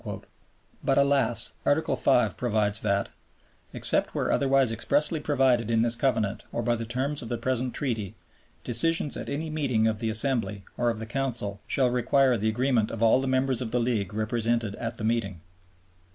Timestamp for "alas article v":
0.97-2.33